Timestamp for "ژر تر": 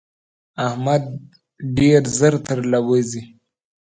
2.17-2.59